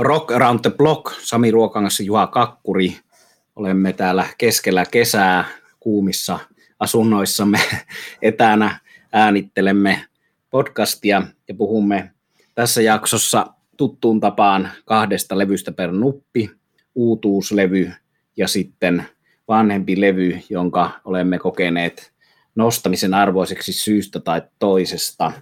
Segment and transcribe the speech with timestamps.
[0.00, 2.96] Rock Around the Block, Sami Ruokangas Juha Kakkuri.
[3.56, 5.44] Olemme täällä keskellä kesää
[5.80, 6.38] kuumissa
[6.78, 7.58] asunnoissamme
[8.22, 8.80] etänä
[9.12, 10.04] äänittelemme
[10.50, 12.10] podcastia ja puhumme
[12.54, 16.50] tässä jaksossa tuttuun tapaan kahdesta levystä per nuppi,
[16.94, 17.92] uutuuslevy
[18.36, 19.04] ja sitten
[19.48, 22.12] vanhempi levy, jonka olemme kokeneet
[22.54, 25.32] nostamisen arvoiseksi syystä tai toisesta.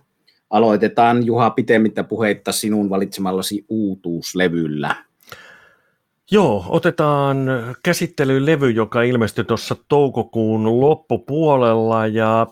[0.50, 4.96] Aloitetaan Juha pitemmittä puheitta sinun valitsemallasi uutuuslevyllä.
[6.30, 7.36] Joo, otetaan
[7.82, 12.46] käsittelyyn levy, joka ilmestyi tuossa toukokuun loppupuolella ja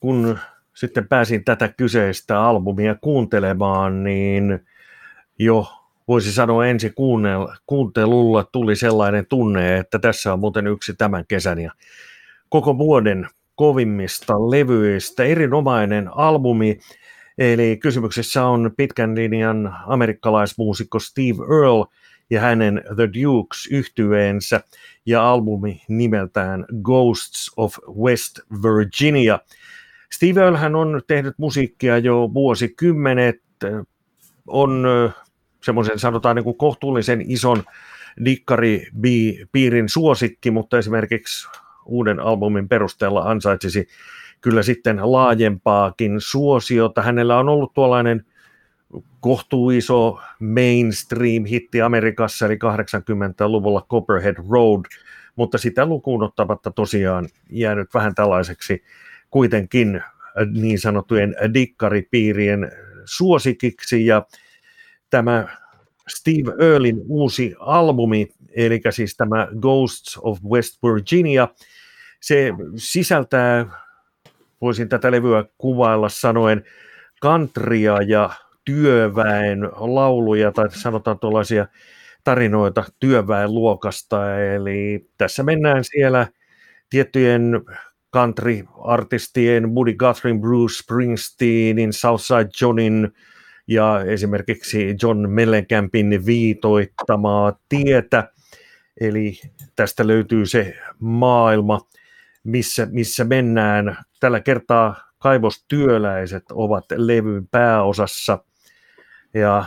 [0.00, 0.38] kun
[0.74, 4.60] sitten pääsin tätä kyseistä albumia kuuntelemaan, niin
[5.38, 5.66] jo
[6.08, 6.92] voisi sanoa ensi
[7.66, 11.72] kuuntelulla tuli sellainen tunne, että tässä on muuten yksi tämän kesän ja
[12.48, 15.24] koko vuoden kovimmista levyistä.
[15.24, 16.78] Erinomainen albumi,
[17.40, 21.84] eli kysymyksessä on pitkän linjan amerikkalaismuusikko Steve Earle
[22.30, 24.60] ja hänen The Dukes yhtyeensä
[25.06, 29.38] ja albumi nimeltään Ghosts of West Virginia.
[30.12, 33.40] Steve Earle hän on tehnyt musiikkia jo vuosikymmenet,
[34.46, 34.84] on
[35.64, 37.62] semmoisen sanotaan niin kuin kohtuullisen ison
[38.24, 41.48] dikkari-piirin suosikki, mutta esimerkiksi
[41.86, 43.86] uuden albumin perusteella ansaitsisi
[44.40, 47.02] kyllä sitten laajempaakin suosiota.
[47.02, 48.24] Hänellä on ollut tuollainen
[49.20, 54.84] kohtuuiso mainstream-hitti Amerikassa, eli 80-luvulla Copperhead Road,
[55.36, 58.82] mutta sitä lukuun ottamatta tosiaan jäänyt vähän tällaiseksi
[59.30, 60.02] kuitenkin
[60.52, 62.72] niin sanottujen dikkaripiirien
[63.04, 64.26] suosikiksi, ja
[65.10, 65.48] tämä
[66.08, 71.48] Steve Earlin uusi albumi, eli siis tämä Ghosts of West Virginia,
[72.20, 73.66] se sisältää,
[74.60, 76.64] voisin tätä levyä kuvailla sanoen,
[77.20, 78.30] kantria ja
[78.64, 81.66] työväen lauluja tai sanotaan tuollaisia
[82.24, 84.40] tarinoita työväen luokasta.
[84.40, 86.26] Eli tässä mennään siellä
[86.90, 87.60] tiettyjen
[88.16, 93.12] country-artistien, Buddy Guthrie, Bruce Springsteenin, Southside Johnin
[93.66, 98.32] ja esimerkiksi John Mellencampin viitoittamaa tietä.
[99.00, 99.40] Eli
[99.76, 101.80] tästä löytyy se maailma,
[102.44, 103.96] missä, missä mennään.
[104.20, 108.44] Tällä kertaa kaivostyöläiset ovat levyn pääosassa
[109.34, 109.64] ja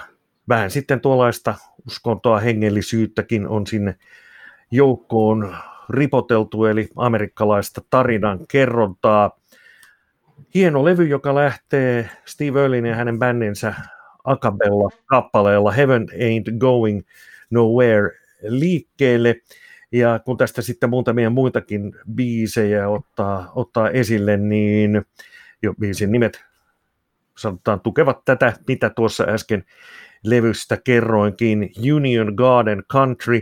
[0.49, 1.55] vähän sitten tuollaista
[1.87, 3.95] uskontoa hengellisyyttäkin on sinne
[4.71, 5.55] joukkoon
[5.89, 9.39] ripoteltu, eli amerikkalaista tarinan kerrontaa.
[10.55, 13.73] Hieno levy, joka lähtee Steve Earlin ja hänen bändinsä
[14.23, 17.01] Acapella kappaleella Heaven Ain't Going
[17.49, 18.09] Nowhere
[18.41, 19.35] liikkeelle.
[19.93, 25.01] Ja kun tästä sitten muutamia muitakin biisejä ottaa, ottaa esille, niin
[25.61, 26.45] jo biisin nimet
[27.37, 29.63] sanotaan tukevat tätä, mitä tuossa äsken
[30.23, 31.71] levystä kerroinkin.
[31.93, 33.41] Union Garden Country,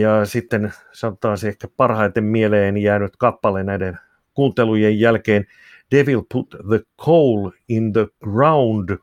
[0.00, 3.98] ja sitten sanotaan se ehkä parhaiten mieleen jäänyt kappale näiden
[4.34, 5.46] kuuntelujen jälkeen,
[5.90, 8.98] Devil Put the Coal in the Ground.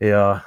[0.00, 0.38] Ja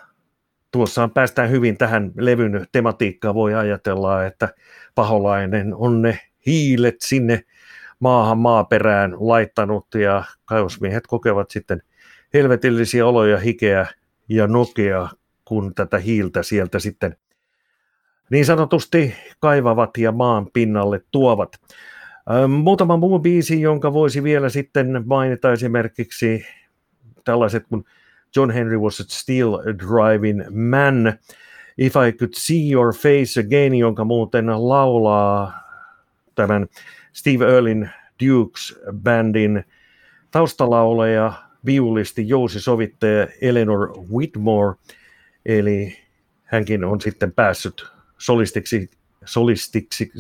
[0.76, 3.36] tuossa päästään hyvin tähän levyn tematiikkaan.
[3.36, 4.50] Voi ajatella, että
[4.96, 7.44] paholainen on ne hiilet sinne
[8.00, 11.82] maahan maaperään laittanut ja kaivosmiehet kokevat sitten
[12.34, 13.88] helvetillisiä oloja, hikeä
[14.30, 15.10] ja nokea,
[15.46, 17.18] kun tätä hiiltä sieltä sitten
[18.30, 21.52] niin sanotusti kaivavat ja maan pinnalle tuovat.
[22.48, 26.46] Muutama muu biisi, jonka voisi vielä sitten mainita esimerkiksi
[27.24, 27.86] tällaiset kuin
[28.36, 31.20] John Henry was a steel driving man,
[31.78, 35.54] If I Could See Your Face Again, jonka muuten laulaa
[36.36, 36.68] tämän
[37.14, 37.90] Steve Earlin
[38.24, 39.64] Dukes-bändin
[40.32, 41.34] taustalauleja,
[41.66, 44.76] viulisti, jousisovittaja Eleanor Whitmore,
[45.46, 45.98] eli
[46.44, 47.86] hänkin on sitten päässyt
[48.18, 48.90] solistiksi,
[49.26, 50.12] solistiksi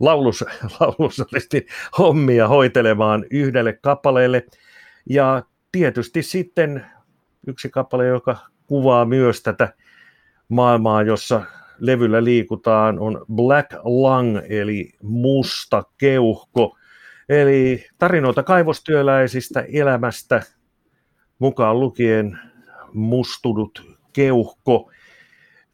[0.00, 0.44] laulus,
[0.80, 1.66] laulusolistin
[1.98, 4.46] hommia hoitelemaan yhdelle kappaleelle.
[5.10, 5.42] Ja
[5.72, 6.86] tietysti sitten
[7.46, 8.36] yksi kappale, joka
[8.66, 9.74] kuvaa myös tätä
[10.48, 11.42] maailmaa, jossa
[11.78, 16.76] levyllä liikutaan, on Black Lung, eli musta keuhko.
[17.28, 20.42] Eli tarinoita kaivostyöläisistä elämästä,
[21.38, 22.38] mukaan lukien
[22.92, 24.90] mustunut keuhko.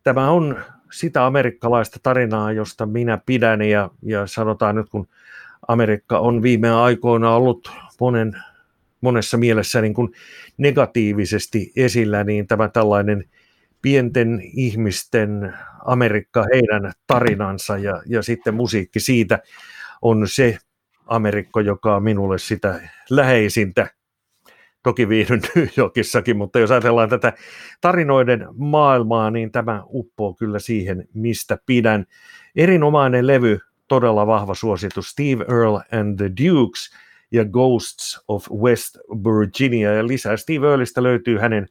[0.03, 0.57] Tämä on
[0.93, 5.09] sitä amerikkalaista tarinaa, josta minä pidän ja, ja sanotaan nyt kun
[5.69, 8.37] Amerikka on viime aikoina ollut monen,
[9.07, 10.13] monessa mielessä niin kuin
[10.57, 13.25] negatiivisesti esillä, niin tämä tällainen
[13.83, 15.55] pienten ihmisten
[15.85, 19.39] Amerikka, heidän tarinansa ja, ja sitten musiikki siitä
[20.03, 20.59] on se
[21.07, 22.81] Amerikka, joka on minulle sitä
[23.11, 23.91] läheisintä
[24.83, 27.33] toki viihdyn New Yorkissakin, mutta jos ajatellaan tätä
[27.81, 32.05] tarinoiden maailmaa, niin tämä uppoo kyllä siihen, mistä pidän.
[32.57, 36.91] Erinomainen levy, todella vahva suositus, Steve Earle and the Dukes
[37.33, 39.93] ja Ghosts of West Virginia.
[39.93, 41.67] Ja lisää Steve Earleistä löytyy hänen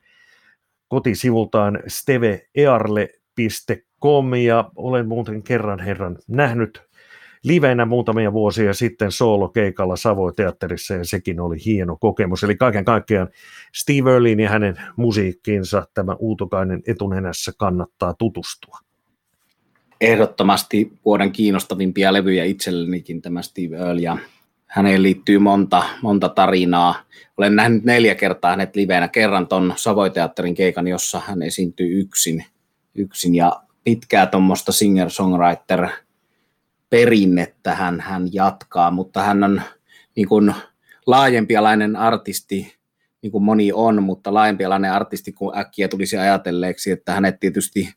[0.88, 6.82] kotisivultaan steveearle.com ja olen muuten kerran herran nähnyt
[7.46, 12.44] livenä muutamia vuosia sitten soolokeikalla Savoy-teatterissa ja sekin oli hieno kokemus.
[12.44, 13.30] Eli kaiken kaikkiaan
[13.76, 18.80] Steve Earlin ja hänen musiikkiinsa tämä uutokainen etunenässä kannattaa tutustua.
[20.02, 24.18] Ehdottomasti vuoden kiinnostavimpia levyjä itsellenikin tämä Steve Earl ja
[24.76, 26.96] häneen liittyy monta, monta tarinaa.
[27.38, 29.08] Olen nähnyt neljä kertaa hänet livenä.
[29.08, 32.46] Kerran ton Savoy-teatterin keikan, jossa hän esiintyy yksin,
[32.96, 35.90] yksin ja pitkää tuommoista singer-songwriter
[36.90, 39.62] perinnettä hän, hän jatkaa, mutta hän on
[40.16, 40.54] niin kuin
[41.08, 42.76] laajempialainen artisti,
[43.22, 47.94] niin kuin moni on, mutta laajempialainen artisti, kun äkkiä tulisi ajatelleeksi, että hänet tietysti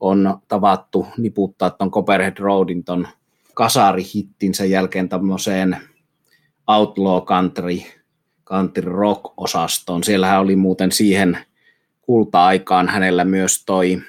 [0.00, 3.08] on tavattu niputtaa tuon Copperhead Roadin ton
[3.54, 5.76] kasarihittinsä jälkeen tämmöiseen
[6.78, 7.78] outlaw country,
[8.44, 10.04] country rock-osastoon.
[10.04, 11.38] Siellähän oli muuten siihen
[12.00, 14.00] kulta-aikaan hänellä myös toi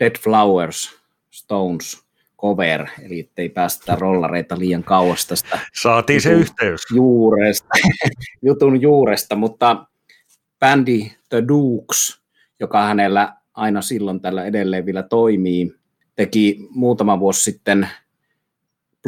[0.00, 0.98] Dead Flowers,
[1.30, 2.04] Stones,
[2.40, 6.80] cover, eli ettei päästä rollareita liian kauas tästä Saatiin se yhteys.
[6.94, 7.68] Juuresta,
[8.46, 9.86] jutun juuresta, mutta
[10.60, 12.20] bändi The Dukes,
[12.60, 15.74] joka hänellä aina silloin tällä edelleen vielä toimii,
[16.16, 17.88] teki muutama vuosi sitten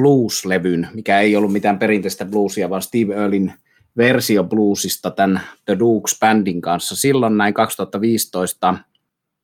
[0.01, 3.53] blues-levyn, mikä ei ollut mitään perinteistä bluesia, vaan Steve Earlin
[3.97, 6.97] versio bluesista tämän The Dukes bandin kanssa.
[6.97, 8.79] Silloin näin 2015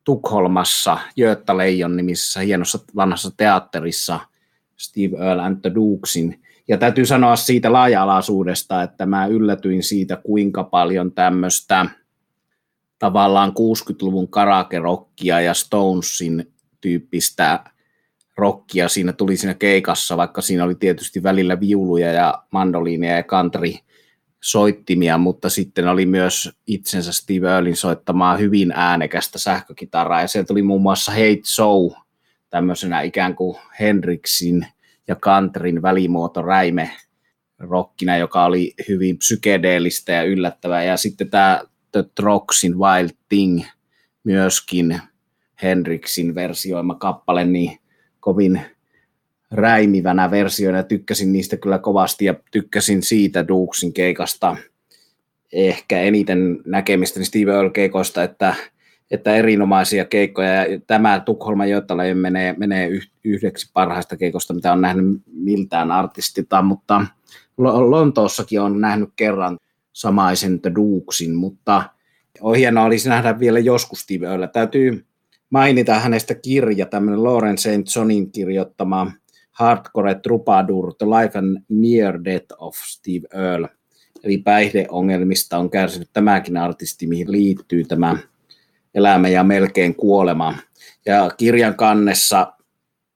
[0.04, 4.20] Tukholmassa Göta Leijon nimisessä hienossa vanhassa teatterissa
[4.76, 6.42] Steve Earl and the Dukesin.
[6.68, 11.86] Ja täytyy sanoa siitä laaja-alaisuudesta, että mä yllätyin siitä, kuinka paljon tämmöistä
[12.98, 17.64] tavallaan 60-luvun karakerokkia ja Stonesin tyyppistä
[18.36, 18.88] rockia.
[18.88, 23.72] Siinä tuli siinä keikassa, vaikka siinä oli tietysti välillä viuluja ja mandoliineja ja country
[24.42, 30.62] soittimia, mutta sitten oli myös itsensä Steve Earlin soittamaa hyvin äänekästä sähkökitaraa, ja sieltä oli
[30.62, 31.90] muun muassa Hate Show,
[32.50, 34.66] tämmöisenä ikään kuin Hendrixin
[35.08, 36.90] ja Countryn välimuoto räime
[37.58, 41.60] rockina, joka oli hyvin psykedeellistä ja yllättävää, ja sitten tämä
[41.92, 43.64] The Troxin Wild Thing,
[44.24, 45.00] myöskin
[45.62, 47.78] Hendrixin versioima kappale, niin
[48.22, 48.60] kovin
[49.50, 50.82] räimivänä versioina.
[50.82, 54.56] Tykkäsin niistä kyllä kovasti ja tykkäsin siitä Dukesin keikasta
[55.52, 58.54] ehkä eniten näkemistä Steve Earl keikoista, että,
[59.10, 60.66] että erinomaisia keikkoja.
[60.66, 62.90] Ja tämä Tukholman Jottalainen menee, menee
[63.24, 67.06] yhdeksi parhaista keikosta, mitä on nähnyt miltään artistilta, mutta
[67.58, 69.58] Lontoossakin on nähnyt kerran
[69.92, 71.82] samaisen The Dukesin, mutta
[72.40, 74.46] on hienoa olisi nähdä vielä joskus Steve Earl.
[74.46, 75.04] Täytyy
[75.52, 77.96] mainita hänestä kirja, tämmöinen Lauren St.
[77.96, 79.12] Johnin kirjoittama
[79.50, 83.68] Hardcore Troubadour, The Life and Near Death of Steve Earle.
[84.24, 88.16] Eli päihdeongelmista on kärsinyt tämäkin artisti, mihin liittyy tämä
[88.94, 90.54] elämä ja melkein kuolema.
[91.06, 92.52] Ja kirjan kannessa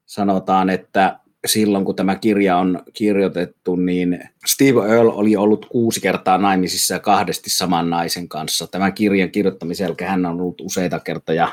[0.07, 6.39] sanotaan, että silloin kun tämä kirja on kirjoitettu, niin Steve Earle oli ollut kuusi kertaa
[6.39, 8.67] naimisissa ja kahdesti saman naisen kanssa.
[8.67, 11.49] Tämän kirjan kirjoittamisen jälkeen hän on ollut useita kertoja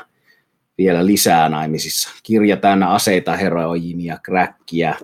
[0.78, 2.10] vielä lisää naimisissa.
[2.22, 4.94] Kirja täynnä aseita, heroiinia, kräkkiä,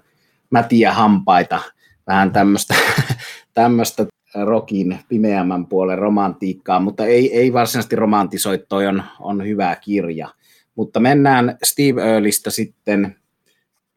[0.51, 1.61] mätiä hampaita,
[2.07, 2.75] vähän tämmöistä,
[3.55, 10.29] tämmöistä rokin pimeämmän puolen romantiikkaa, mutta ei, ei varsinaisesti romantisoitto on, on hyvä kirja.
[10.75, 13.17] Mutta mennään Steve Earlistä sitten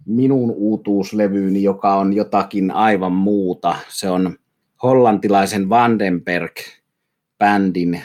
[0.06, 3.75] minun uutuuslevyyni, joka on jotakin aivan muuta.
[3.88, 4.36] Se on
[4.84, 8.01] hollantilaisen Vandenberg-bändin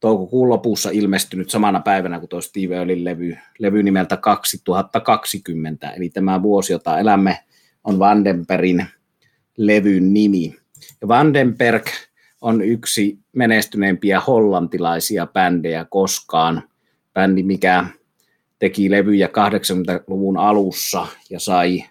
[0.00, 6.42] toukokuun lopussa ilmestynyt samana päivänä kuin tuo Steve Earlin levy, levy nimeltä 2020, eli tämä
[6.42, 7.38] vuosi, jota elämme,
[7.84, 8.86] on Vandenbergin
[9.56, 10.56] levyn nimi.
[11.00, 11.86] Ja Vandenberg
[12.40, 16.62] on yksi menestyneimpiä hollantilaisia bändejä koskaan.
[17.14, 17.84] Bändi, mikä
[18.58, 21.84] teki levyjä 80-luvun alussa ja sai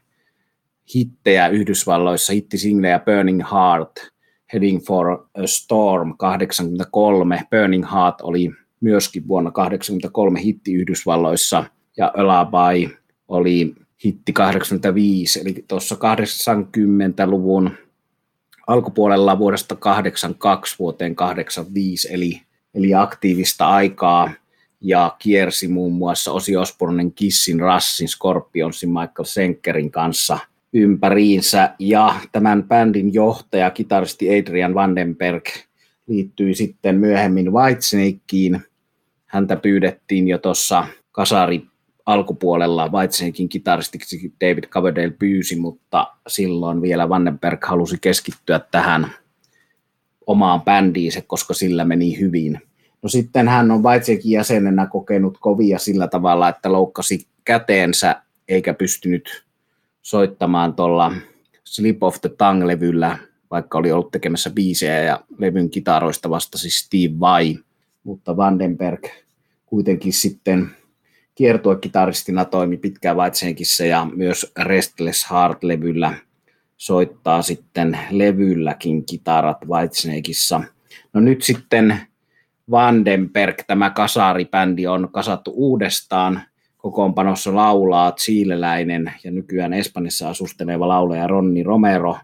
[0.95, 3.91] hittejä Yhdysvalloissa, hittisinglejä Burning Heart–
[4.53, 7.47] Heading for a Storm 83.
[7.51, 8.51] Burning Heart oli
[8.81, 11.63] myöskin vuonna 83 hitti Yhdysvalloissa
[11.97, 12.89] ja Alabai
[13.27, 13.75] oli
[14.05, 17.71] hitti 85, eli tuossa 80-luvun
[18.67, 22.41] alkupuolella vuodesta 82 vuoteen 85, eli,
[22.73, 24.31] eli aktiivista aikaa
[24.81, 30.39] ja kiersi muun muassa Osi Osbornen, Kissin, Rassin, Scorpionsin, Michael Senkerin kanssa–
[30.77, 35.45] ympäriinsä ja tämän bändin johtaja, kitaristi Adrian Vandenberg,
[36.07, 38.63] liittyi sitten myöhemmin Whitesnakeen.
[39.25, 41.65] Häntä pyydettiin jo tuossa kasari
[42.05, 49.11] alkupuolella Whitesnakein kitaristiksi David Coverdale pyysi, mutta silloin vielä Vandenberg halusi keskittyä tähän
[50.27, 52.61] omaan bändiinsä, koska sillä meni hyvin.
[53.01, 59.46] No sitten hän on Whitesnakein jäsenenä kokenut kovia sillä tavalla, että loukkasi käteensä eikä pystynyt
[60.07, 61.11] soittamaan tuolla
[61.63, 63.17] Slip of the Tongue-levyllä,
[63.51, 67.55] vaikka oli ollut tekemässä biisejä ja levyn kitaroista vastasi Steve Vai,
[68.03, 69.05] mutta Vandenberg
[69.65, 70.69] kuitenkin sitten
[71.35, 76.13] kiertuekitaristina toimi pitkään Whitesnakeissa ja myös Restless Heart-levyllä
[76.77, 80.61] soittaa sitten levylläkin kitarat Whitesnakeissa.
[81.13, 82.01] No nyt sitten
[82.71, 86.41] Vandenberg, tämä kasaribändi on kasattu uudestaan.
[86.87, 92.17] Kokoonpanossa laulaa chileläinen ja nykyään Espanjassa asusteleva laulaja Ronni Romero,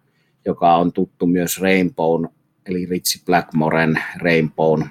[0.46, 2.27] joka on tuttu myös Rainbown,
[2.65, 4.86] eli Ritchie Blackmoren Rainbown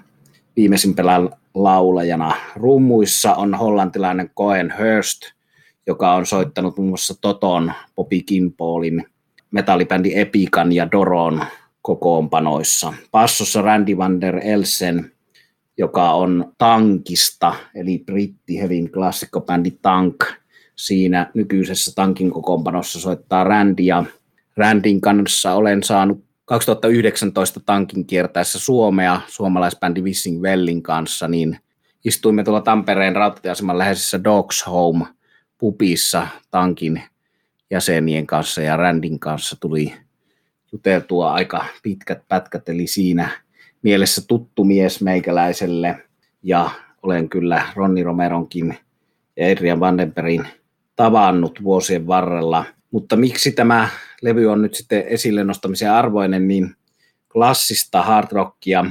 [0.57, 2.35] viimeisimpänä laulajana.
[2.57, 5.21] Rummuissa on hollantilainen Cohen Hurst,
[5.87, 9.07] joka on soittanut muun muassa Toton, Bobby Kinpaulin,
[9.50, 11.45] metallibändi Epikan ja Doron
[11.83, 12.95] kokoonpanoissa.
[13.11, 15.12] Passossa Randy van der Elsen,
[15.79, 20.25] joka on Tankista, eli britti hevin klassikkobändi Tank.
[20.76, 24.05] Siinä nykyisessä Tankin kokoonpanossa soittaa Randy ja
[24.57, 31.59] Randin kanssa olen saanut 2019 tankin kiertäessä Suomea suomalaisbändi Wissing Wellin kanssa, niin
[32.05, 35.07] istuimme tuolla Tampereen rautatieaseman läheisessä Dogs Home
[35.59, 37.02] pupissa tankin
[37.71, 39.95] jäsenien kanssa ja Randin kanssa tuli
[40.73, 43.31] juteltua aika pitkät pätkät, eli siinä
[43.83, 45.97] mielessä tuttu mies meikäläiselle
[46.43, 46.71] ja
[47.03, 48.79] olen kyllä Ronni Romeronkin
[49.37, 50.47] ja Adrian Vandenbergin
[50.97, 52.65] tavannut vuosien varrella.
[52.91, 53.89] Mutta miksi tämä
[54.23, 56.75] levy on nyt sitten esille nostamisen arvoinen, niin
[57.33, 58.85] klassista hard rockia,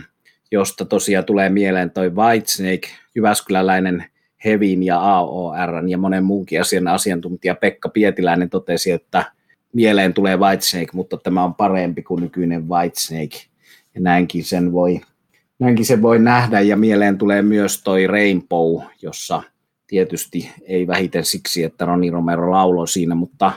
[0.52, 4.06] josta tosiaan tulee mieleen toi Whitesnake, Jyväskyläläinen
[4.46, 9.26] Hevin ja AOR ja monen muunkin asian asiantuntija Pekka Pietiläinen totesi, että
[9.74, 13.51] mieleen tulee Whitesnake, mutta tämä on parempi kuin nykyinen Whitesnake.
[13.96, 15.02] Ja näinkin sen voi,
[15.60, 19.44] näinkin sen voi nähdä ja mieleen tulee myös toi Rainbow, jossa
[19.88, 23.52] tietysti ei vähiten siksi, että Ronnie Romero lauloi siinä, mutta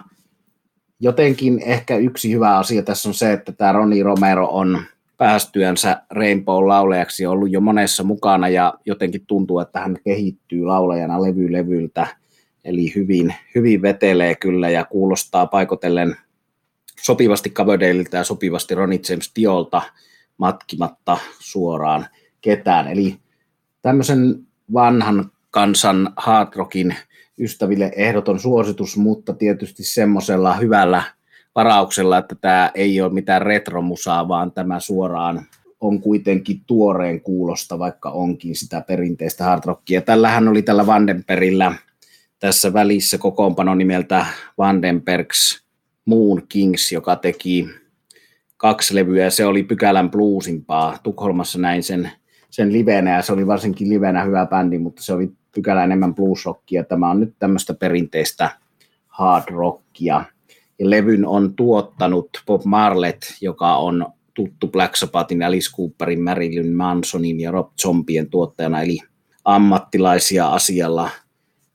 [1.00, 4.83] jotenkin ehkä yksi hyvä asia tässä on se, että tämä Roni Romero on
[5.17, 12.07] päästyänsä Rainbow-laulejaksi ollut jo monessa mukana ja jotenkin tuntuu, että hän kehittyy laulajana levy levyltä.
[12.64, 16.17] Eli hyvin, hyvin vetelee kyllä ja kuulostaa paikotellen
[17.03, 19.83] sopivasti Coverdaleilta ja sopivasti Ronnie James Diolta
[20.38, 22.07] matkimatta suoraan
[22.41, 22.88] ketään.
[22.88, 23.17] Eli
[23.83, 26.97] tämmöisen vanhan kansan hard rockin
[27.38, 31.03] ystäville ehdoton suositus, mutta tietysti semmoisella hyvällä
[31.55, 35.47] varauksella, että tämä ei ole mitään retromusaa, vaan tämä suoraan
[35.81, 40.00] on kuitenkin tuoreen kuulosta, vaikka onkin sitä perinteistä hard rockia.
[40.00, 41.75] Tällähän oli tällä Vandenperillä
[42.38, 44.26] tässä välissä kokoonpano nimeltä
[44.59, 45.64] Vandenbergs
[46.05, 47.69] Moon Kings, joka teki
[48.64, 50.99] kaksi levyä ja se oli pykälän bluesimpaa.
[51.02, 52.11] Tukholmassa näin sen,
[52.50, 56.85] sen livenä ja se oli varsinkin livenä hyvä bändi, mutta se oli pykälä enemmän bluesrockia.
[56.85, 58.50] Tämä on nyt tämmöistä perinteistä
[59.09, 60.25] hard rockia.
[60.78, 67.40] Ja levyn on tuottanut Bob Marlett, joka on tuttu Black Sabbathin, Alice Cooperin, Marilyn Mansonin
[67.40, 68.99] ja Rob Zombien tuottajana, eli
[69.44, 71.11] ammattilaisia asialla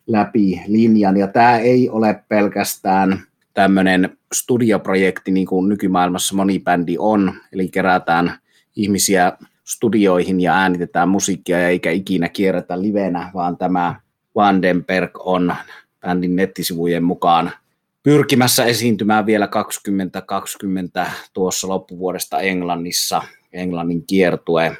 [0.08, 1.17] läpi linjan.
[1.17, 3.19] Ja tämä ei ole pelkästään
[3.53, 8.34] tämmöinen studioprojekti, niin kuin nykymaailmassa moni bändi on, eli kerätään
[8.76, 9.32] ihmisiä
[9.64, 13.96] studioihin ja äänitetään musiikkia ja eikä ikinä kierretä livenä, vaan tämä
[14.36, 15.56] Vandenberg on
[16.02, 17.52] bändin nettisivujen mukaan
[18.04, 23.22] pyrkimässä esiintymään vielä 2020 tuossa loppuvuodesta Englannissa,
[23.54, 24.78] Englannin kiertue,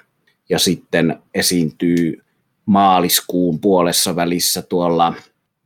[0.50, 2.24] ja sitten esiintyy
[2.66, 5.14] maaliskuun puolessa välissä tuolla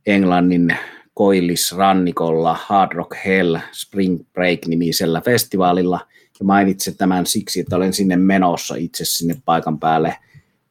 [0.06, 0.76] Englannin
[1.14, 6.00] koillisrannikolla Hard Rock Hell Spring Break-nimisellä festivaalilla–
[6.40, 10.16] ja mainitsen tämän siksi, että olen sinne menossa itse sinne paikan päälle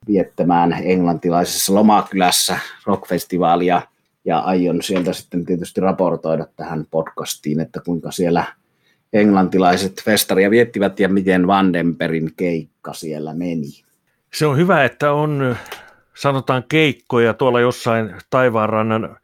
[0.08, 3.82] viettämään englantilaisessa lomakylässä rockfestivaalia
[4.26, 8.46] ja aion sieltä sitten tietysti raportoida tähän podcastiin, että kuinka siellä
[9.14, 13.84] englantilaiset festaria viettivät ja miten Vandenperin keikka siellä meni.
[14.34, 15.56] Se on hyvä, että on
[16.14, 19.18] sanotaan keikkoja tuolla jossain taivaanrannan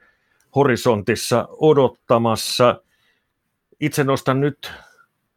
[0.55, 2.83] horisontissa odottamassa.
[3.79, 4.71] Itse nostan nyt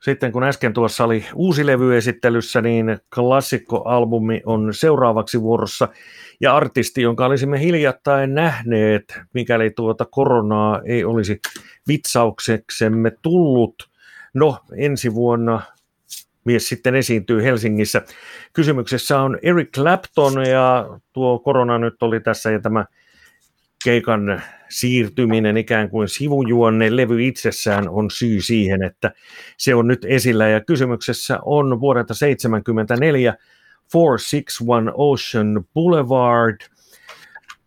[0.03, 5.89] sitten kun äsken tuossa oli uusi levy esittelyssä, niin klassikkoalbumi on seuraavaksi vuorossa.
[6.41, 11.41] Ja artisti, jonka olisimme hiljattain nähneet, mikäli tuota koronaa ei olisi
[11.89, 13.91] vitsaukseksemme tullut.
[14.35, 15.61] No, ensi vuonna
[16.45, 18.03] mies sitten esiintyy Helsingissä.
[18.53, 22.85] Kysymyksessä on Eric Clapton ja tuo korona nyt oli tässä ja tämä
[23.85, 29.13] keikan siirtyminen ikään kuin sivujuonne levy itsessään on syy siihen, että
[29.57, 30.49] se on nyt esillä.
[30.49, 33.35] Ja kysymyksessä on vuodelta 1974
[33.93, 36.57] 461 Ocean Boulevard.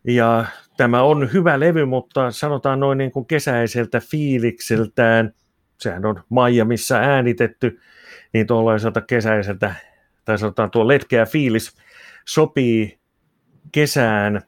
[0.04, 0.44] Ja
[0.76, 5.32] tämä on hyvä levy, mutta sanotaan noin niin kuin kesäiseltä fiilikseltään,
[5.78, 7.80] sehän on Miamiissa äänitetty,
[8.32, 9.74] niin tuollaiselta kesäiseltä,
[10.24, 11.76] tai sanotaan tuo letkeä fiilis,
[12.24, 12.98] sopii
[13.72, 14.42] kesään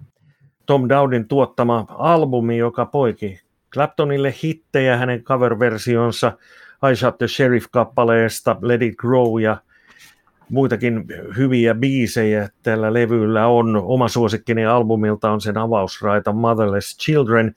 [0.68, 3.40] Tom Dowdin tuottama albumi, joka poiki
[3.72, 6.32] Claptonille hittejä hänen cover-versionsa
[6.92, 9.56] I Shot the Sheriff-kappaleesta, Let It Grow ja
[10.50, 11.04] muitakin
[11.36, 13.76] hyviä biisejä tällä levyllä on.
[13.76, 17.54] Oma suosikkini albumilta on sen avausraita Motherless Children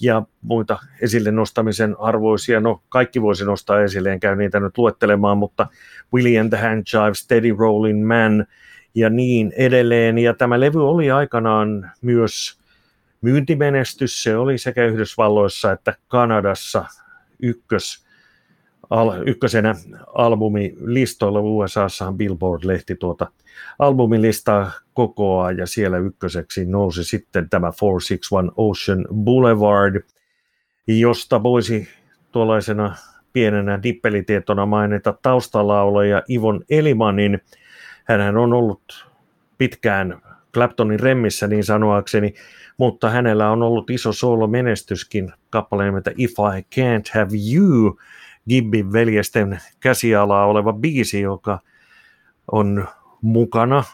[0.00, 2.60] ja muita esille nostamisen arvoisia.
[2.60, 5.66] No kaikki voisi nostaa esille, en käy niitä nyt luettelemaan, mutta
[6.14, 8.46] William the Hand Jive, Steady Rolling Man
[8.94, 10.18] ja niin edelleen.
[10.18, 12.58] Ja tämä levy oli aikanaan myös
[13.20, 14.22] myyntimenestys.
[14.22, 16.84] Se oli sekä Yhdysvalloissa että Kanadassa
[17.42, 18.06] ykkös
[18.92, 19.74] al, ykkösenä
[20.14, 23.26] albumilistoilla USAssahan Billboard-lehti tuota
[23.78, 30.02] albumilistaa kokoaa ja siellä ykköseksi nousi sitten tämä 461 Ocean Boulevard,
[30.86, 31.88] josta voisi
[32.32, 32.96] tuollaisena
[33.32, 37.40] pienenä dippelitietona mainita taustalaulaja Ivon Elimanin.
[38.04, 39.06] Hänhän on ollut
[39.58, 40.22] pitkään
[40.54, 42.34] Claptonin remmissä niin sanoakseni,
[42.76, 47.98] mutta hänellä on ollut iso solo-menestyskin kappaleen nimeltä If I Can't Have You,
[48.48, 51.58] Gibbin veljesten käsialaa oleva biisi, joka
[52.52, 52.88] on
[53.22, 53.84] mukana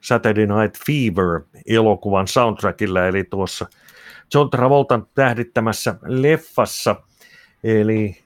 [0.00, 3.66] Saturday Night Fever elokuvan soundtrackilla, eli tuossa
[4.34, 6.96] John Travoltan tähdittämässä leffassa.
[7.64, 8.16] Eli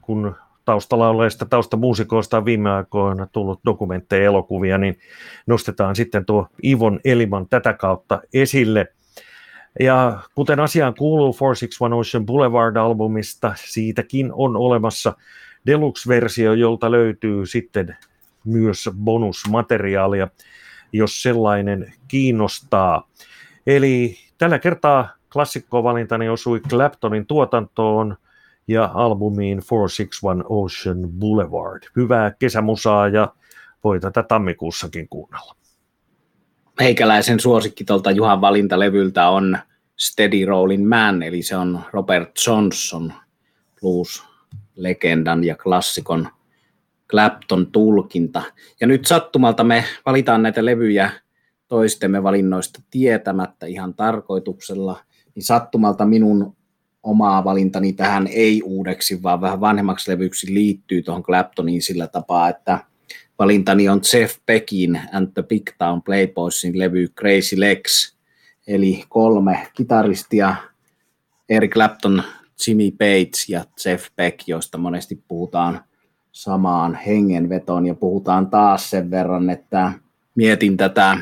[0.00, 4.98] kun taustalauleista, taustamuusikoista on viime aikoina tullut dokumentteja elokuvia, niin
[5.46, 8.86] nostetaan sitten tuo Ivon Eliman tätä kautta esille–
[9.80, 15.16] ja kuten asiaan kuuluu 461 Ocean Boulevard-albumista, siitäkin on olemassa
[15.66, 17.96] deluxe-versio, jolta löytyy sitten
[18.44, 20.28] myös bonusmateriaalia,
[20.92, 23.08] jos sellainen kiinnostaa.
[23.66, 28.16] Eli tällä kertaa klassikkovalintani osui Claptonin tuotantoon
[28.68, 31.82] ja albumiin 461 Ocean Boulevard.
[31.96, 33.34] Hyvää kesämusaa ja
[33.84, 35.61] voi tätä tammikuussakin kuunnella
[36.80, 39.58] meikäläisen suosikki tuolta Juhan valintalevyltä on
[39.98, 43.12] Steady Rolling Man, eli se on Robert Johnson
[43.80, 46.28] blues-legendan ja klassikon
[47.10, 48.42] Clapton tulkinta.
[48.80, 51.10] Ja nyt sattumalta me valitaan näitä levyjä
[51.68, 55.00] toistemme valinnoista tietämättä ihan tarkoituksella,
[55.34, 56.56] niin sattumalta minun
[57.02, 62.78] omaa valintani tähän ei uudeksi, vaan vähän vanhemmaksi levyksi liittyy tuohon Claptoniin sillä tapaa, että–
[63.42, 68.16] valintani on Jeff Beckin and the Big Town Playboysin levy Crazy Legs,
[68.66, 70.56] eli kolme kitaristia,
[71.48, 72.22] Eric Clapton,
[72.66, 75.84] Jimmy Page ja Jeff Beck, joista monesti puhutaan
[76.32, 77.86] samaan hengenvetoon.
[77.86, 79.92] Ja puhutaan taas sen verran, että
[80.34, 81.18] mietin tätä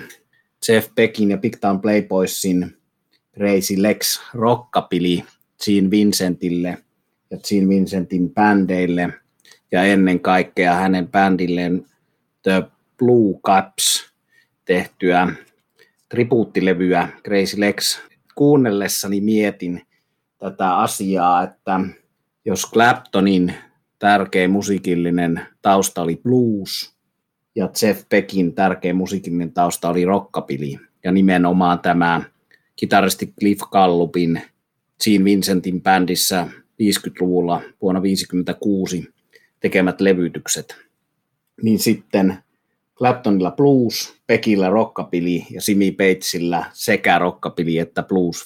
[0.68, 2.76] Jeff Beckin ja Big Town Playboysin
[3.34, 5.24] Crazy Legs rockapili
[5.64, 6.78] Gene Vincentille
[7.30, 9.12] ja Gene Vincentin bändeille.
[9.72, 11.89] Ja ennen kaikkea hänen bändilleen
[12.42, 12.62] The
[12.98, 14.12] Blue Caps
[14.64, 15.28] tehtyä
[16.08, 18.00] tribuuttilevyä Crazy Legs
[18.34, 19.82] kuunnellessani mietin
[20.38, 21.80] tätä asiaa, että
[22.44, 23.54] jos Claptonin
[23.98, 26.96] tärkeä musiikillinen tausta oli blues
[27.54, 32.22] ja Jeff Beckin tärkeä musiikillinen tausta oli rockabilly ja nimenomaan tämä
[32.76, 34.42] kitaristi Cliff Gallupin
[35.04, 36.46] Gene Vincentin bändissä
[36.82, 39.14] 50-luvulla vuonna 1956
[39.60, 40.76] tekemät levytykset–
[41.62, 42.38] niin sitten
[43.00, 48.44] Claptonilla blues, Pekillä rockapili ja Simi Batesillä sekä rockapili että blues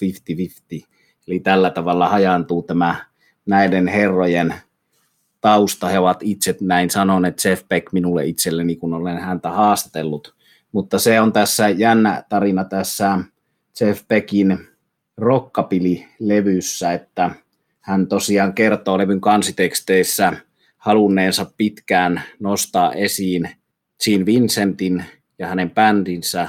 [0.81, 0.85] 50-50.
[1.29, 2.97] Eli tällä tavalla hajaantuu tämä
[3.47, 4.55] näiden herrojen
[5.41, 5.89] tausta.
[5.89, 10.35] He ovat itse näin sanoneet Jeff Beck minulle itselleni, kun olen häntä haastatellut.
[10.73, 13.19] Mutta se on tässä jännä tarina tässä
[13.81, 14.59] Jeff Beckin
[15.17, 17.31] rockapili-levyssä, että
[17.81, 20.33] hän tosiaan kertoo levyn kansiteksteissä–
[20.85, 23.49] halunneensa pitkään nostaa esiin
[24.05, 25.05] Gene Vincentin
[25.39, 26.49] ja hänen bändinsä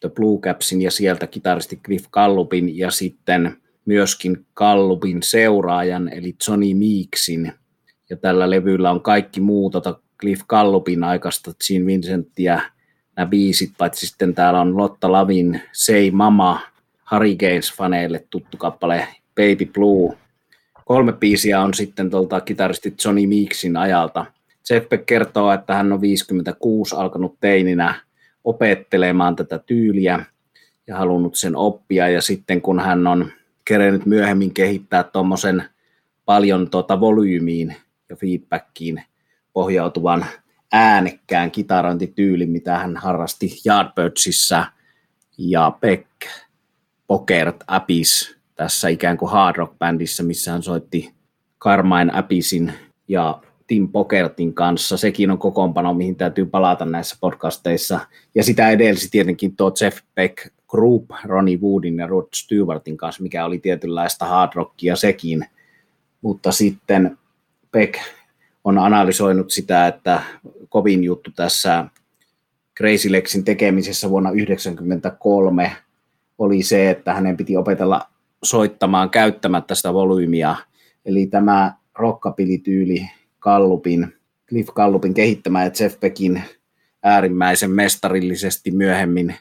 [0.00, 6.74] The Blue Capsin ja sieltä kitaristi Cliff Gallupin ja sitten myöskin Gallupin seuraajan eli Johnny
[6.74, 7.52] Meeksin.
[8.10, 12.60] Ja tällä levyllä on kaikki muu tota Cliff Gallupin aikaista Gene Vincenttiä
[13.16, 16.60] nämä biisit, paitsi sitten täällä on Lotta Lavin Say Mama,
[17.10, 20.16] Gaines-faneille tuttu kappale Baby Blue,
[20.86, 24.26] Kolme biisiä on sitten tuolta kitaristi Johnny Meeksin ajalta.
[24.88, 27.94] Beck kertoo, että hän on 56 alkanut teininä
[28.44, 30.24] opettelemaan tätä tyyliä
[30.86, 32.08] ja halunnut sen oppia.
[32.08, 33.32] Ja sitten kun hän on
[33.64, 35.64] kerennyt myöhemmin kehittää tuommoisen
[36.24, 37.76] paljon tuota volyymiin
[38.08, 39.02] ja feedbackiin
[39.52, 40.26] pohjautuvan
[40.72, 44.66] äänekkään kitarointityylin, mitä hän harrasti Yardbirdsissa
[45.38, 46.10] ja Beck
[47.06, 51.14] Pokert Apis tässä ikään kuin hard rock bändissä, missä hän soitti
[51.60, 52.72] Carmine Apisin
[53.08, 54.96] ja Tim Pokertin kanssa.
[54.96, 58.00] Sekin on kokoonpano, mihin täytyy palata näissä podcasteissa.
[58.34, 60.38] Ja sitä edelsi tietenkin tuo Jeff Beck
[60.68, 65.46] Group Ronnie Woodin ja Rod Stewartin kanssa, mikä oli tietynlaista hard rockia sekin.
[66.22, 67.18] Mutta sitten
[67.72, 67.94] Beck
[68.64, 70.22] on analysoinut sitä, että
[70.68, 71.84] kovin juttu tässä
[72.76, 75.76] Crazy Lexin tekemisessä vuonna 1993
[76.38, 78.08] oli se, että hänen piti opetella
[78.46, 80.56] soittamaan käyttämättä sitä volyymia.
[81.04, 84.12] Eli tämä rockapilityyli Kallupin,
[84.48, 86.42] Cliff Kallupin kehittämä ja Jeff Beckin
[87.02, 89.34] äärimmäisen mestarillisesti myöhemmin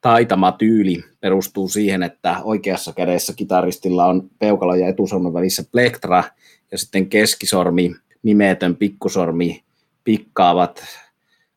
[0.00, 6.24] taitama tyyli perustuu siihen, että oikeassa kädessä kitaristilla on peukalo ja etusormen välissä plektra
[6.72, 9.64] ja sitten keskisormi, nimetön pikkusormi
[10.04, 10.84] pikkaavat,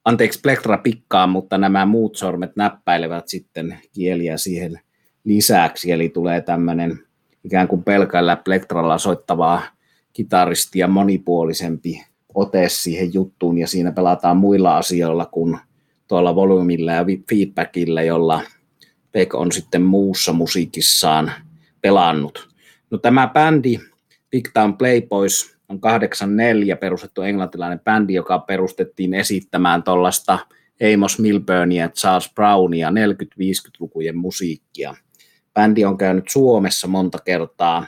[0.06, 4.80] anteeksi plektra pikkaa, mutta nämä muut sormet näppäilevät sitten kieliä siihen
[5.24, 7.00] lisäksi, eli tulee tämmöinen
[7.44, 9.62] ikään kuin pelkällä plektralla soittavaa
[10.14, 12.04] kitaristia monipuolisempi
[12.34, 15.58] ote siihen juttuun ja siinä pelataan muilla asioilla kuin
[16.08, 18.42] tuolla volyymilla ja feedbackilla, jolla
[19.12, 21.32] Beck on sitten muussa musiikissaan
[21.82, 22.50] pelannut.
[22.92, 23.80] No tämä bändi
[24.32, 30.40] Big Town Playboys on 84 perustettu englantilainen bändi, joka perustettiin esittämään tuollaista
[30.94, 34.96] Amos Milburnia Charles Brownia 40-50-lukujen musiikkia.
[35.54, 37.86] Bändi on käynyt Suomessa monta kertaa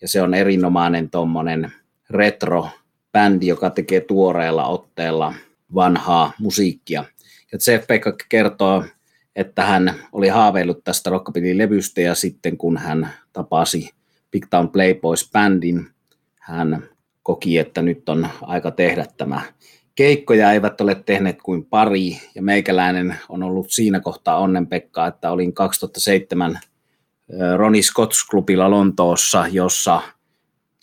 [0.00, 1.72] ja se on erinomainen tuommoinen
[2.10, 5.34] retro-bändi, joka tekee tuoreella otteella
[5.74, 7.04] vanhaa musiikkia.
[7.52, 7.86] Ja Jeff
[8.28, 8.84] kertoo,
[9.36, 13.90] että hän oli haaveillut tästä rockabilly-levystä ja sitten kun hän tapasi
[14.30, 15.86] Big Town Playboys-bändin,
[16.40, 16.88] hän
[17.22, 19.42] koki, että nyt on aika tehdä tämä.
[19.94, 25.54] Keikkoja eivät ole tehneet kuin pari ja meikäläinen on ollut siinä kohtaa onnenpekka, että olin
[25.54, 26.58] 2007
[27.56, 30.02] Ronnie Scotts Clubilla Lontoossa, jossa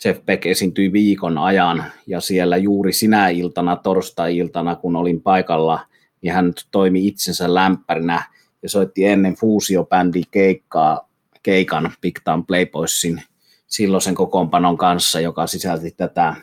[0.04, 5.86] Jeff Beck esiintyi viikon ajan ja siellä juuri sinä iltana, torstai-iltana, kun olin paikalla,
[6.22, 8.22] niin hän toimi itsensä lämpärinä
[8.62, 11.08] ja soitti ennen fuusiobändi keikkaa,
[11.42, 13.22] keikan Big Town Playboysin
[13.66, 16.34] silloisen kokoonpanon kanssa, joka sisälti tätä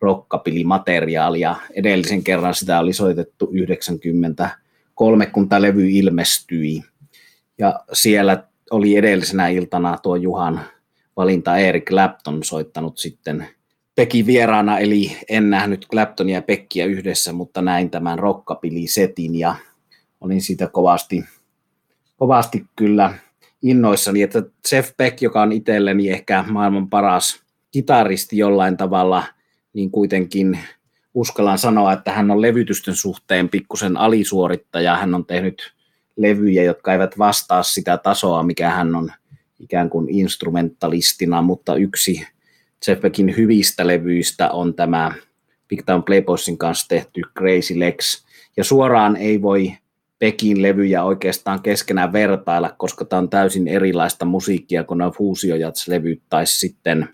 [0.00, 1.56] rockapili-materiaalia.
[1.74, 6.82] Edellisen kerran sitä oli soitettu 93, kun tämä levy ilmestyi.
[7.58, 10.60] Ja siellä oli edellisenä iltana tuo Juhan
[11.16, 13.48] valinta Erik Clapton soittanut sitten
[13.94, 19.54] Pekin vieraana, eli en nähnyt Claptonia ja Pekkiä yhdessä, mutta näin tämän rockapili-setin ja
[20.20, 21.24] olin siitä kovasti,
[22.16, 23.14] kovasti kyllä
[23.62, 29.24] innoissani, että Jeff Beck, joka on itselleni ehkä maailman paras kitaristi jollain tavalla,
[29.72, 30.58] niin kuitenkin
[31.14, 34.96] uskallan sanoa, että hän on levytysten suhteen pikkusen alisuorittaja.
[34.96, 35.73] Hän on tehnyt
[36.16, 39.12] levyjä, jotka eivät vastaa sitä tasoa, mikä hän on
[39.60, 42.26] ikään kuin instrumentalistina, mutta yksi
[42.86, 45.12] Jeff Beckin hyvistä levyistä on tämä
[45.68, 48.24] Big Town Playboysin kanssa tehty Crazy Legs.
[48.56, 49.72] Ja suoraan ei voi
[50.18, 56.46] Pekin levyjä oikeastaan keskenään vertailla, koska tämä on täysin erilaista musiikkia kuin nämä Fuusiojats-levyt tai
[56.46, 57.08] sitten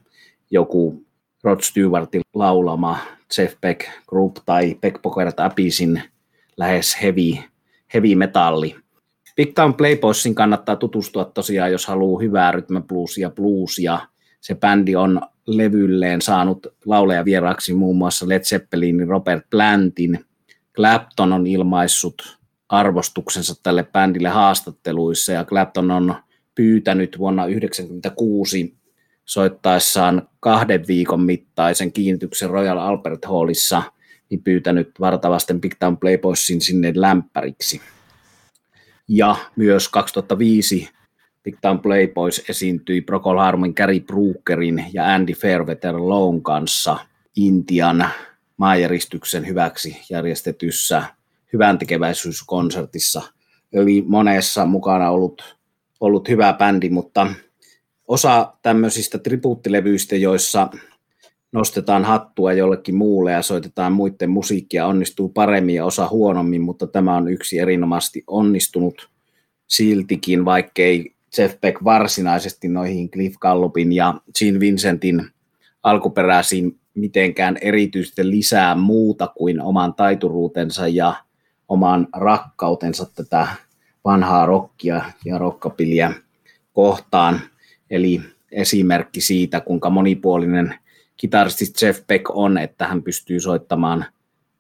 [0.51, 1.05] joku
[1.43, 2.99] Rod Stewartin laulama
[3.39, 6.03] Jeff Beck Group tai Beck Poker Apisin
[6.57, 7.37] lähes heavy,
[7.95, 8.77] heavy metalli.
[9.37, 13.99] Big Town Playboysin kannattaa tutustua tosiaan, jos haluaa hyvää rytmäbluesia, bluesia.
[14.41, 20.25] Se bändi on levylleen saanut lauleja vieraaksi muun muassa Led Zeppelinin Robert Plantin.
[20.77, 22.39] Clapton on ilmaissut
[22.69, 26.15] arvostuksensa tälle bändille haastatteluissa ja Clapton on
[26.55, 28.81] pyytänyt vuonna 1996
[29.25, 33.83] soittaessaan kahden viikon mittaisen kiinnityksen Royal Albert Hallissa,
[34.31, 37.81] niin pyytänyt vartavasten Big Town Playboysin sinne lämpäriksi.
[39.13, 40.89] Ja myös 2005
[41.45, 46.99] Big Town Playboys esiintyi Procol Harumin, Gary Brookerin ja Andy Fairweather Lown kanssa
[47.37, 48.09] Intian
[48.57, 51.03] maajäristyksen hyväksi järjestetyssä
[51.53, 53.23] hyvän tekeväisyyskonsertissa.
[53.73, 55.57] Eli monessa mukana ollut,
[56.01, 57.27] ollut hyvä bändi, mutta
[58.09, 60.69] osa tämmöisistä tribuuttilevyistä, joissa
[61.53, 67.17] nostetaan hattua jollekin muulle ja soitetaan muiden musiikkia, onnistuu paremmin ja osa huonommin, mutta tämä
[67.17, 69.09] on yksi erinomaisesti onnistunut
[69.67, 75.27] siltikin, vaikkei Jeff Beck varsinaisesti noihin Cliff Gallupin ja Gene Vincentin
[75.83, 81.15] alkuperäisiin mitenkään erityisesti lisää muuta kuin oman taituruutensa ja
[81.69, 83.47] oman rakkautensa tätä
[84.05, 86.13] vanhaa rockia ja rockapiliä
[86.73, 87.41] kohtaan.
[87.91, 88.21] Eli
[88.53, 90.75] esimerkki siitä, kuinka monipuolinen
[91.21, 94.05] kitaristi Jeff Beck on, että hän pystyy soittamaan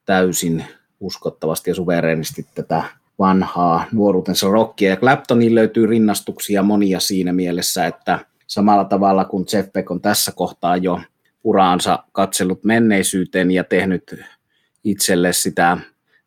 [0.05, 0.65] täysin
[1.01, 2.83] uskottavasti ja suvereenisti tätä
[3.19, 4.91] vanhaa nuoruutensa rockia.
[4.91, 10.33] Ja Claptoniin löytyy rinnastuksia monia siinä mielessä, että samalla tavalla kuin Jeff Beck on tässä
[10.33, 11.01] kohtaa jo
[11.45, 14.15] uraansa katsellut menneisyyteen ja tehnyt
[14.85, 15.79] itselle sitä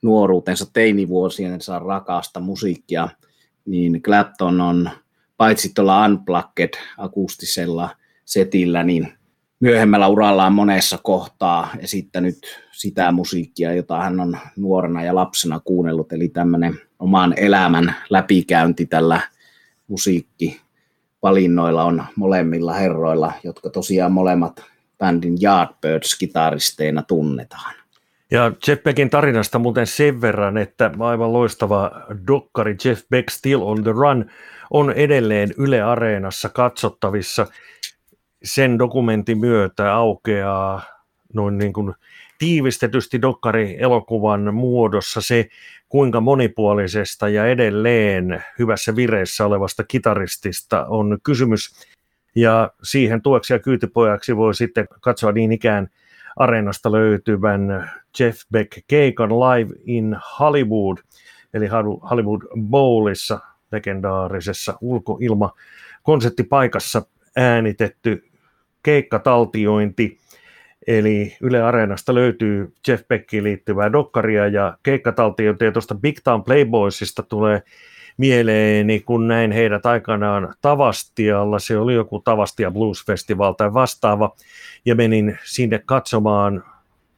[0.02, 3.10] nuoruutensa teinivuosiensa rakasta musiikkia,
[3.66, 4.90] niin Clapton on
[5.38, 7.90] paitsi tuolla Unplugged akustisella
[8.26, 9.14] setillä, niin
[9.64, 12.38] myöhemmällä urallaan monessa kohtaa esittänyt
[12.72, 19.22] sitä musiikkia, jota hän on nuorena ja lapsena kuunnellut, eli tämmöinen oman elämän läpikäynti tällä
[19.88, 24.64] musiikkivalinnoilla on molemmilla herroilla, jotka tosiaan molemmat
[24.98, 27.74] bändin Yardbirds-kitaristeina tunnetaan.
[28.32, 31.92] Ja Jeff Beckin tarinasta muuten sen verran, että aivan loistava
[32.28, 34.26] dokkari Jeff Beck Still on the Run
[34.72, 37.48] on edelleen Yle Areenassa katsottavissa.
[38.44, 40.82] Sen dokumentin myötä aukeaa
[41.34, 41.94] noin niin kuin
[42.40, 45.50] tiivistetysti dokkari-elokuvan muodossa se,
[45.90, 51.88] kuinka monipuolisesta ja edelleen hyvässä vireessä olevasta kitaristista on kysymys.
[52.36, 55.88] Ja siihen tueksi ja kyytipojaksi voi sitten katsoa niin ikään
[56.36, 60.98] areenasta löytyvän Jeff Beck keikan Live in Hollywood,
[61.54, 61.68] eli
[62.10, 63.40] Hollywood Bowlissa,
[63.72, 65.52] legendaarisessa ulkoilma
[66.04, 67.02] konserttipaikassa
[67.36, 68.33] äänitetty
[68.84, 70.18] keikkataltiointi,
[70.88, 77.62] Eli Yle Areenasta löytyy Jeff Beckiin liittyvää dokkaria ja keikkataltiointia tuosta Big Town Playboysista tulee
[78.18, 84.36] mieleeni, kun näin heidät aikanaan Tavastialla, se oli joku Tavastia Blues Festival tai vastaava,
[84.86, 86.64] ja menin sinne katsomaan,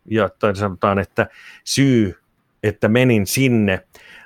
[0.05, 1.27] ja tai sanotaan, että
[1.63, 2.15] syy,
[2.63, 3.81] että menin sinne,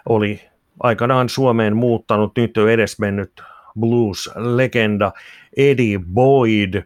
[0.10, 0.42] oli
[0.80, 3.32] aikanaan Suomeen muuttanut, nyt jo edesmennyt
[3.80, 5.12] blues-legenda
[5.58, 6.84] Eddie Boyd,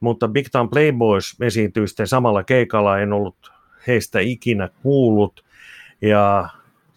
[0.00, 3.52] mutta Big Time Playboys esiintyi sitten samalla keikalla, en ollut
[3.86, 5.44] heistä ikinä kuullut,
[6.00, 6.48] ja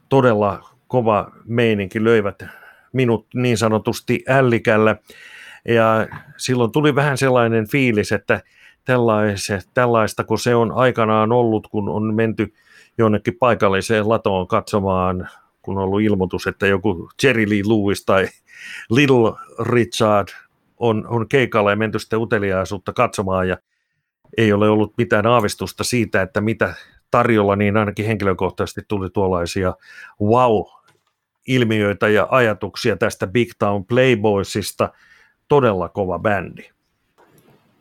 [0.10, 2.44] todella kova meininki löivät
[2.94, 4.96] minut niin sanotusti ällikällä,
[5.68, 6.08] ja
[6.38, 8.42] silloin tuli vähän sellainen fiilis, että
[9.74, 12.54] tällaista kun se on aikanaan ollut, kun on menty
[12.98, 15.30] jonnekin paikalliseen latoon katsomaan,
[15.62, 18.28] kun on ollut ilmoitus, että joku Jerry Lee Lewis tai
[18.90, 20.28] Little Richard
[20.80, 23.58] on, on keikalla ja menty sitten uteliaisuutta katsomaan ja
[24.38, 26.74] ei ole ollut mitään aavistusta siitä, että mitä
[27.12, 29.74] tarjolla, niin ainakin henkilökohtaisesti tuli tuollaisia
[30.22, 34.94] wow-ilmiöitä ja ajatuksia tästä Big Town Playboysista.
[35.48, 36.70] Todella kova bändi.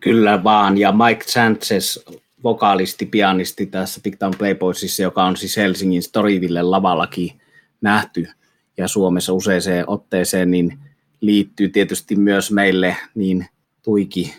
[0.01, 2.09] Kyllä vaan, ja Mike Sanchez,
[2.43, 7.41] vokaalisti, pianisti tässä Big Town Playboysissa, joka on siis Helsingin Storyville lavallakin
[7.81, 8.29] nähty
[8.77, 10.79] ja Suomessa useaseen otteeseen, niin
[11.21, 13.47] liittyy tietysti myös meille niin
[13.83, 14.35] tuiki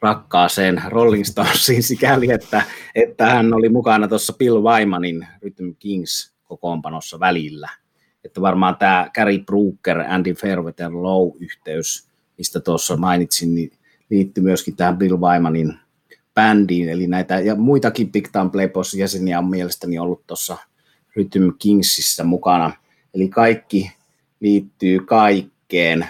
[0.00, 2.62] rakkaaseen Rolling Stonesiin sikäli, että,
[2.94, 7.68] että hän oli mukana tuossa Bill Wymanin Rhythm Kings kokoonpanossa välillä.
[8.24, 13.72] Että varmaan tämä Gary Brooker, Andy Fairweather Low-yhteys, mistä tuossa mainitsin, niin
[14.10, 15.78] liittyy myöskin tähän Bill Wymanin
[16.34, 20.56] bändiin, eli näitä ja muitakin Big Time Playboys jäseniä on mielestäni ollut tuossa
[21.16, 22.72] Rhythm Kingsissä mukana.
[23.14, 23.92] Eli kaikki
[24.40, 26.06] liittyy kaikkeen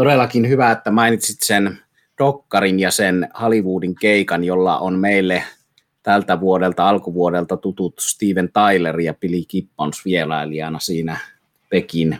[0.00, 1.78] todellakin hyvä, että mainitsit sen
[2.18, 5.42] Dokkarin ja sen Hollywoodin keikan, jolla on meille
[6.02, 11.20] tältä vuodelta, alkuvuodelta tutut Steven Tyler ja Billy Gibbons vierailijana siinä
[11.70, 12.18] Pekin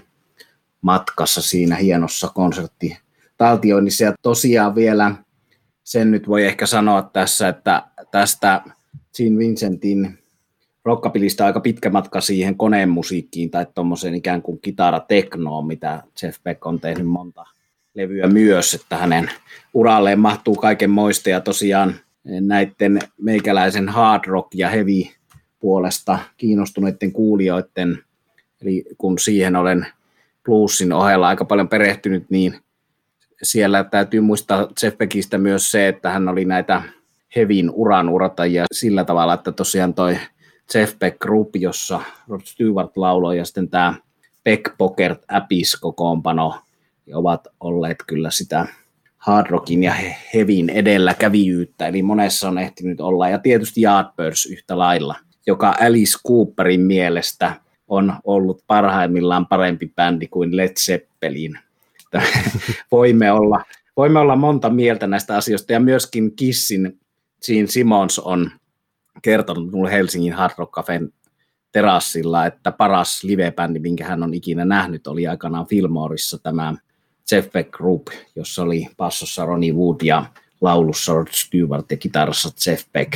[0.83, 4.05] matkassa siinä hienossa konserttitaltioinnissa.
[4.05, 5.14] Ja tosiaan vielä
[5.85, 8.62] sen nyt voi ehkä sanoa tässä, että tästä
[9.16, 10.19] Gene Vincentin
[10.85, 16.66] rockapilista aika pitkä matka siihen koneen musiikkiin tai tuommoiseen ikään kuin kitarateknoon, mitä Jeff Beck
[16.66, 17.45] on tehnyt monta
[17.94, 19.31] levyä myös, että hänen
[19.74, 25.03] uralleen mahtuu kaiken moista ja tosiaan näiden meikäläisen hard rock ja heavy
[25.59, 27.98] puolesta kiinnostuneiden kuulijoiden,
[28.62, 29.87] eli kun siihen olen
[30.44, 32.55] bluesin ohella aika paljon perehtynyt, niin
[33.42, 36.83] siellä täytyy muistaa Jeff Beckistä myös se, että hän oli näitä
[37.37, 40.18] hevin uran uratajia sillä tavalla, että tosiaan toi
[40.74, 43.94] Jeff Beck Group, jossa Rod Stewart lauloi ja sitten tämä
[44.44, 46.55] Beck Poker Apis kokoonpano
[47.14, 48.66] ovat olleet kyllä sitä
[49.16, 49.94] hard rockin ja
[50.35, 56.81] hevin edelläkävijyyttä, eli monessa on ehtinyt olla, ja tietysti Yardbirds yhtä lailla, joka Alice Cooperin
[56.81, 61.59] mielestä on ollut parhaimmillaan parempi bändi kuin Led Zeppelin.
[62.92, 63.64] voimme olla,
[63.96, 67.01] voimme olla monta mieltä näistä asioista, ja myöskin Kissin
[67.46, 68.51] Gene Simons on
[69.23, 71.12] kertonut minulle Helsingin Hard Rock Cafén
[71.73, 76.75] terassilla, että paras livebändi, minkä hän on ikinä nähnyt, oli aikanaan Fillmoreissa tämä
[77.33, 80.27] Jeff Group, jossa oli passossa Ronnie Wood ja
[80.61, 83.12] laulussa Rod Stewart ja kitarassa Jeff Beck.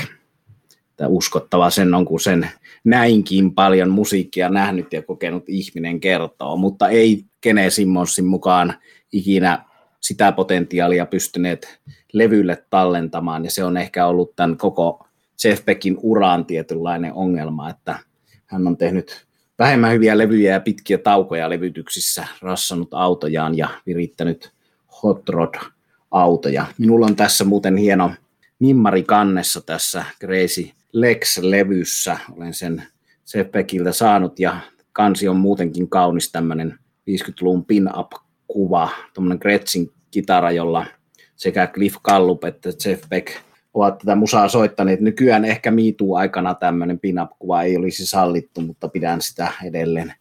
[0.97, 2.51] Tämä uskottava sen on, kun sen
[2.85, 8.75] näinkin paljon musiikkia nähnyt ja kokenut ihminen kertoo, mutta ei Kene Simmonsin mukaan
[9.13, 9.65] ikinä
[10.01, 11.81] sitä potentiaalia pystyneet
[12.13, 15.07] levylle tallentamaan, ja se on ehkä ollut tämän koko
[15.45, 17.99] Jeff Beckin uraan tietynlainen ongelma, että
[18.47, 19.27] hän on tehnyt
[19.59, 24.53] vähemmän hyviä levyjä ja pitkiä taukoja levytyksissä, rassannut autojaan ja virittänyt
[25.03, 25.55] hot rod
[26.11, 26.67] autoja.
[26.79, 28.11] Minulla on tässä muuten hieno
[28.59, 32.19] nimmari kannessa tässä Crazy Lex-levyssä.
[32.37, 32.83] Olen sen
[33.25, 34.61] Seppekiltä saanut ja
[34.93, 36.79] kansi on muutenkin kaunis tämmöinen
[37.11, 40.87] 50-luvun pin-up-kuva, tuommoinen Gretsin kitara, jolla
[41.37, 43.33] sekä Cliff Gallup että Jeff Beck
[43.75, 45.01] ovat tätä musaa soittaneet.
[45.01, 50.13] Nykyään ehkä miituu aikana tämmöinen pin-up-kuva ei olisi sallittu, mutta pidän sitä edelleen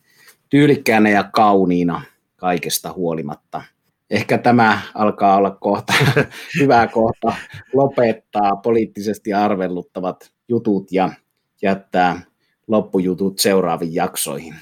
[0.49, 2.01] tyylikkäänä ja kauniina
[2.35, 3.61] kaikesta huolimatta.
[4.09, 5.93] Ehkä tämä alkaa olla kohta,
[6.59, 7.33] hyvä kohta
[7.73, 11.09] lopettaa poliittisesti arvelluttavat jutut ja
[11.61, 12.21] jättää
[12.67, 14.55] loppujutut seuraaviin jaksoihin.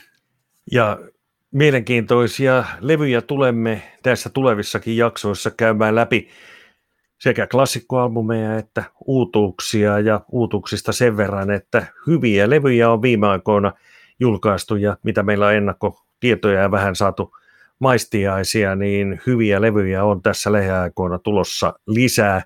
[0.72, 1.00] Ja
[1.52, 6.28] mielenkiintoisia levyjä tulemme tässä tulevissakin jaksoissa käymään läpi
[7.22, 13.74] sekä klassikkoalbumeja että uutuuksia ja uutuuksista sen verran, että hyviä levyjä on viime aikoina
[14.20, 17.36] julkaistu ja mitä meillä on ennakkotietoja ja vähän saatu
[17.80, 22.42] maistiaisia, niin hyviä levyjä on tässä lähiaikoina tulossa lisää.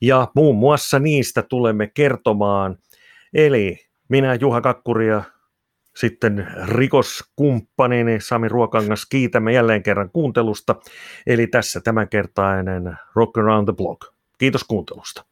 [0.00, 2.78] Ja muun muassa niistä tulemme kertomaan.
[3.34, 3.78] Eli
[4.08, 5.22] minä Juha Kakkuri ja
[6.00, 10.76] sitten rikoskumppanini Sami Ruokangas kiitämme jälleen kerran kuuntelusta.
[11.26, 14.14] Eli tässä tämänkertainen Rock Around the Block.
[14.38, 15.29] Kiitos kuuntelusta.